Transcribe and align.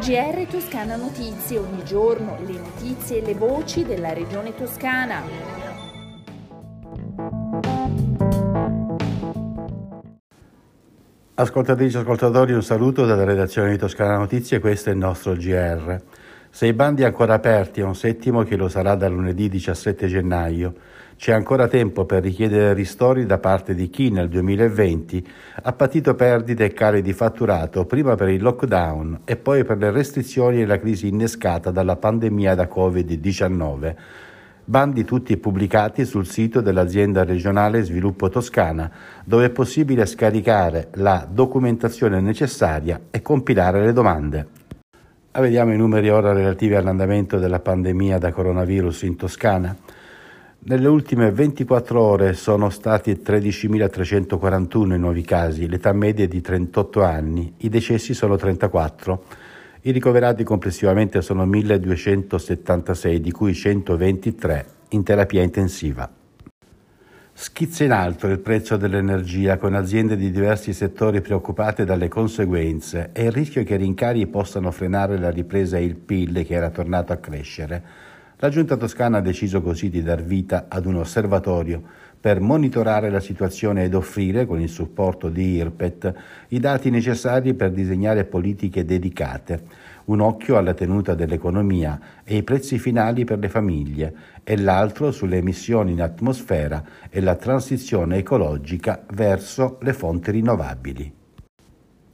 GR 0.00 0.46
Toscana 0.48 0.96
Notizie, 0.96 1.58
ogni 1.58 1.84
giorno 1.84 2.38
le 2.46 2.54
notizie 2.54 3.18
e 3.18 3.20
le 3.22 3.34
voci 3.34 3.84
della 3.84 4.14
regione 4.14 4.54
toscana. 4.54 5.22
Ascoltatrici 11.34 11.96
e 11.96 12.00
ascoltatori, 12.00 12.54
un 12.54 12.62
saluto 12.62 13.04
dalla 13.04 13.24
redazione 13.24 13.72
di 13.72 13.76
Toscana 13.76 14.16
Notizie, 14.16 14.58
questo 14.58 14.88
è 14.88 14.92
il 14.92 14.98
nostro 14.98 15.34
GR. 15.34 16.00
Sei 16.52 16.72
bandi 16.72 17.04
ancora 17.04 17.34
aperti 17.34 17.78
e 17.78 17.84
un 17.84 17.94
settimo 17.94 18.42
che 18.42 18.56
lo 18.56 18.68
sarà 18.68 18.96
da 18.96 19.08
lunedì 19.08 19.48
17 19.48 20.08
gennaio. 20.08 20.74
C'è 21.16 21.32
ancora 21.32 21.68
tempo 21.68 22.06
per 22.06 22.24
richiedere 22.24 22.74
ristori 22.74 23.24
da 23.24 23.38
parte 23.38 23.72
di 23.72 23.88
chi 23.88 24.10
nel 24.10 24.28
2020 24.28 25.26
ha 25.62 25.72
patito 25.72 26.16
perdite 26.16 26.64
e 26.64 26.72
cali 26.72 27.02
di 27.02 27.12
fatturato 27.12 27.84
prima 27.84 28.16
per 28.16 28.30
il 28.30 28.42
lockdown 28.42 29.20
e 29.24 29.36
poi 29.36 29.64
per 29.64 29.78
le 29.78 29.92
restrizioni 29.92 30.60
e 30.60 30.66
la 30.66 30.80
crisi 30.80 31.06
innescata 31.06 31.70
dalla 31.70 31.96
pandemia 31.96 32.56
da 32.56 32.68
Covid-19. 32.68 33.94
Bandi 34.64 35.04
tutti 35.04 35.36
pubblicati 35.36 36.04
sul 36.04 36.26
sito 36.26 36.60
dell'azienda 36.60 37.22
regionale 37.22 37.82
Sviluppo 37.82 38.28
Toscana, 38.28 38.90
dove 39.24 39.46
è 39.46 39.50
possibile 39.50 40.04
scaricare 40.04 40.88
la 40.94 41.26
documentazione 41.30 42.20
necessaria 42.20 43.00
e 43.08 43.22
compilare 43.22 43.84
le 43.84 43.92
domande. 43.92 44.59
Ah, 45.32 45.42
vediamo 45.42 45.72
i 45.72 45.76
numeri 45.76 46.08
ora 46.08 46.32
relativi 46.32 46.74
all'andamento 46.74 47.38
della 47.38 47.60
pandemia 47.60 48.18
da 48.18 48.32
coronavirus 48.32 49.02
in 49.02 49.14
Toscana. 49.14 49.76
Nelle 50.58 50.88
ultime 50.88 51.30
24 51.30 52.02
ore 52.02 52.32
sono 52.32 52.68
stati 52.68 53.12
13.341 53.12 54.94
i 54.94 54.98
nuovi 54.98 55.22
casi, 55.22 55.68
l'età 55.68 55.92
media 55.92 56.24
è 56.24 56.28
di 56.28 56.40
38 56.40 57.04
anni, 57.04 57.54
i 57.58 57.68
decessi 57.68 58.12
sono 58.12 58.34
34. 58.34 59.24
I 59.82 59.92
ricoverati 59.92 60.42
complessivamente 60.42 61.22
sono 61.22 61.46
1.276, 61.46 63.14
di 63.18 63.30
cui 63.30 63.54
123 63.54 64.66
in 64.88 65.04
terapia 65.04 65.42
intensiva. 65.42 66.19
Schizza 67.42 67.84
in 67.84 67.92
alto 67.92 68.26
il 68.26 68.38
prezzo 68.38 68.76
dell'energia 68.76 69.56
con 69.56 69.74
aziende 69.74 70.14
di 70.14 70.30
diversi 70.30 70.74
settori 70.74 71.22
preoccupate 71.22 71.86
dalle 71.86 72.06
conseguenze 72.06 73.08
e 73.14 73.24
il 73.24 73.32
rischio 73.32 73.64
che 73.64 73.76
i 73.76 73.78
rincari 73.78 74.26
possano 74.26 74.70
frenare 74.70 75.16
la 75.16 75.30
ripresa 75.30 75.78
e 75.78 75.84
il 75.84 75.96
PIL 75.96 76.44
che 76.44 76.52
era 76.52 76.68
tornato 76.68 77.14
a 77.14 77.16
crescere. 77.16 77.82
La 78.36 78.50
Giunta 78.50 78.76
toscana 78.76 79.16
ha 79.16 79.22
deciso 79.22 79.62
così 79.62 79.88
di 79.88 80.02
dar 80.02 80.22
vita 80.22 80.66
ad 80.68 80.84
un 80.84 80.96
osservatorio 80.96 81.82
per 82.20 82.40
monitorare 82.40 83.08
la 83.08 83.20
situazione 83.20 83.84
ed 83.84 83.94
offrire, 83.94 84.46
con 84.46 84.60
il 84.60 84.68
supporto 84.68 85.28
di 85.28 85.54
IRPET, 85.54 86.14
i 86.48 86.60
dati 86.60 86.90
necessari 86.90 87.54
per 87.54 87.70
disegnare 87.70 88.24
politiche 88.24 88.84
dedicate 88.84 89.88
un 90.10 90.20
occhio 90.20 90.56
alla 90.56 90.74
tenuta 90.74 91.14
dell'economia 91.14 91.98
e 92.24 92.36
i 92.36 92.42
prezzi 92.42 92.78
finali 92.78 93.24
per 93.24 93.38
le 93.38 93.48
famiglie 93.48 94.14
e 94.42 94.56
l'altro 94.56 95.12
sulle 95.12 95.36
emissioni 95.36 95.92
in 95.92 96.02
atmosfera 96.02 96.82
e 97.08 97.20
la 97.20 97.36
transizione 97.36 98.16
ecologica 98.16 99.04
verso 99.12 99.78
le 99.82 99.92
fonti 99.92 100.32
rinnovabili. 100.32 101.18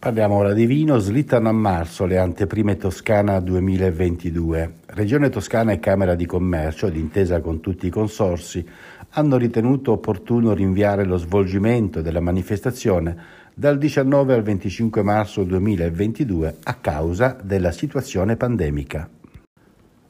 Parliamo 0.00 0.36
ora 0.36 0.54
di 0.54 0.64
vino, 0.64 0.96
slittano 0.96 1.50
a 1.50 1.52
marzo 1.52 2.06
le 2.06 2.16
anteprime 2.16 2.78
Toscana 2.78 3.38
2022. 3.38 4.72
Regione 4.86 5.28
Toscana 5.28 5.72
e 5.72 5.78
Camera 5.78 6.14
di 6.14 6.24
Commercio, 6.24 6.88
d'intesa 6.88 7.42
con 7.42 7.60
tutti 7.60 7.86
i 7.86 7.90
consorsi, 7.90 8.66
hanno 9.10 9.36
ritenuto 9.36 9.92
opportuno 9.92 10.52
rinviare 10.52 11.04
lo 11.04 11.16
svolgimento 11.16 12.00
della 12.02 12.20
manifestazione 12.20 13.38
dal 13.54 13.78
19 13.78 14.34
al 14.34 14.42
25 14.42 15.02
marzo 15.02 15.42
2022 15.44 16.58
a 16.62 16.74
causa 16.74 17.36
della 17.42 17.72
situazione 17.72 18.36
pandemica. 18.36 19.08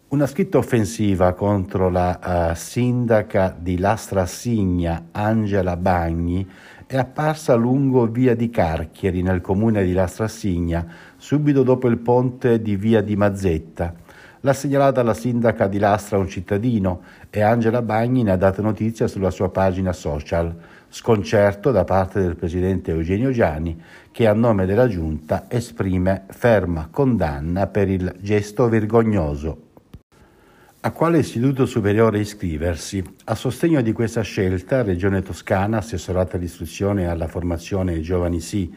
Una 0.08 0.26
scritta 0.26 0.58
offensiva 0.58 1.32
contro 1.34 1.88
la 1.88 2.50
uh, 2.50 2.54
sindaca 2.56 3.56
di 3.56 3.78
Lastra 3.78 4.26
Signa, 4.26 5.06
Angela 5.12 5.76
Bagni, 5.76 6.46
è 6.84 6.96
apparsa 6.96 7.54
lungo 7.54 8.06
via 8.06 8.34
di 8.34 8.50
Carchieri 8.50 9.22
nel 9.22 9.40
comune 9.40 9.84
di 9.84 9.92
Lastra 9.92 10.26
Signa, 10.26 10.84
subito 11.16 11.62
dopo 11.62 11.86
il 11.86 11.98
ponte 11.98 12.60
di 12.60 12.74
via 12.74 13.00
di 13.00 13.14
Mazzetta. 13.14 13.94
L'ha 14.42 14.54
segnalata 14.54 15.02
la 15.02 15.12
sindaca 15.12 15.66
di 15.66 15.78
Lastra 15.78 16.16
un 16.16 16.26
cittadino 16.26 17.02
e 17.28 17.42
Angela 17.42 17.82
Bagni 17.82 18.22
ne 18.22 18.30
ha 18.30 18.36
dato 18.36 18.62
notizia 18.62 19.06
sulla 19.06 19.30
sua 19.30 19.50
pagina 19.50 19.92
social. 19.92 20.54
Sconcerto 20.88 21.70
da 21.70 21.84
parte 21.84 22.22
del 22.22 22.36
presidente 22.36 22.90
Eugenio 22.90 23.32
Gianni 23.32 23.78
che 24.10 24.26
a 24.26 24.32
nome 24.32 24.64
della 24.64 24.88
giunta 24.88 25.44
esprime 25.46 26.24
ferma 26.28 26.88
condanna 26.90 27.66
per 27.66 27.90
il 27.90 28.14
gesto 28.18 28.66
vergognoso. 28.70 29.68
A 30.80 30.90
quale 30.92 31.18
istituto 31.18 31.66
superiore 31.66 32.20
iscriversi? 32.20 33.04
A 33.24 33.34
sostegno 33.34 33.82
di 33.82 33.92
questa 33.92 34.22
scelta, 34.22 34.80
Regione 34.80 35.20
Toscana, 35.20 35.76
assessorata 35.76 36.38
all'istruzione 36.38 37.02
e 37.02 37.06
alla 37.06 37.28
formazione 37.28 38.00
giovani 38.00 38.40
sì, 38.40 38.74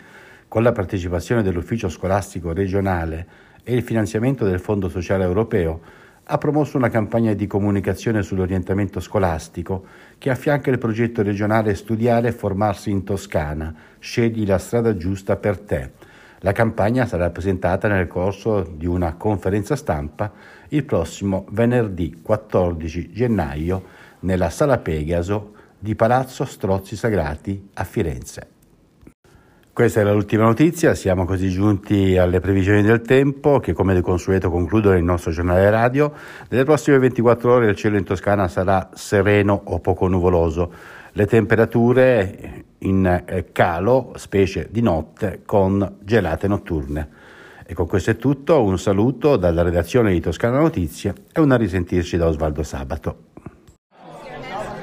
con 0.50 0.62
la 0.62 0.74
partecipazione 0.74 1.42
dell'ufficio 1.42 1.88
scolastico 1.88 2.52
regionale 2.52 3.52
e 3.64 3.74
il 3.74 3.84
finanziamento 3.84 4.46
del 4.46 4.60
Fondo 4.60 4.90
Sociale 4.90 5.24
Europeo, 5.24 5.82
ha 6.26 6.38
promosso 6.38 6.78
una 6.78 6.90
campagna 6.90 7.34
di 7.34 7.48
comunicazione 7.48 8.24
sull'orientamento 8.24 9.00
scolastico 9.00 9.86
che 10.18 10.30
affianca 10.30 10.70
il 10.70 10.78
progetto 10.78 11.22
regionale 11.22 11.76
Studiare 11.76 12.30
e 12.30 12.34
formarsi 12.34 12.90
in 12.90 13.04
Toscana, 13.04 13.74
scegli 14.00 14.46
la 14.46 14.58
strada 14.58 14.96
giusta 14.96 15.36
per 15.36 15.60
te. 15.60 15.92
La 16.40 16.52
campagna 16.52 17.06
sarà 17.06 17.30
presentata 17.30 17.88
nel 17.88 18.08
corso 18.08 18.62
di 18.62 18.86
una 18.86 19.14
conferenza 19.16 19.76
stampa 19.76 20.32
il 20.70 20.84
prossimo 20.84 21.46
venerdì 21.52 22.20
14 22.22 23.12
gennaio 23.12 23.84
nella 24.20 24.50
Sala 24.50 24.78
Pegaso 24.78 25.54
di 25.78 25.96
Palazzo 25.96 26.46
Strozzi 26.46 26.96
Sagrati 26.96 27.70
a 27.74 27.84
Firenze. 27.84 28.53
Questa 29.74 30.02
è 30.02 30.04
l'ultima 30.04 30.44
notizia, 30.44 30.94
siamo 30.94 31.26
così 31.26 31.50
giunti 31.50 32.16
alle 32.16 32.40
previsioni 32.40 32.84
del 32.84 33.02
tempo 33.02 33.60
che 33.60 33.74
come 33.74 33.96
di 33.96 34.02
consueto 34.02 34.52
concludono 34.52 34.96
il 34.96 35.04
nostro 35.04 35.32
giornale 35.32 35.68
radio. 35.72 36.14
Nelle 36.50 36.64
prossime 36.64 37.00
24 37.00 37.52
ore 37.52 37.70
il 37.72 37.76
cielo 37.76 37.98
in 37.98 38.04
Toscana 38.04 38.48
sarà 38.48 38.92
sereno 38.94 39.60
o 39.64 39.80
poco 39.80 40.08
nuvoloso, 40.08 40.72
le 41.14 41.26
temperature 41.26 42.66
in 42.78 43.24
eh, 43.26 43.52
calo, 43.52 44.14
specie 44.16 44.68
di 44.70 44.82
notte, 44.82 45.42
con 45.44 45.96
gelate 46.02 46.48
notturne. 46.48 47.10
E 47.66 47.74
con 47.74 47.88
questo 47.88 48.12
è 48.12 48.16
tutto, 48.16 48.62
un 48.62 48.78
saluto 48.78 49.38
dalla 49.38 49.64
redazione 49.64 50.12
di 50.12 50.20
Toscana 50.20 50.60
Notizie 50.60 51.16
e 51.34 51.42
una 51.42 51.56
risentirci 51.56 52.16
da 52.16 52.28
Osvaldo 52.28 52.62
Sabato. 52.62 53.32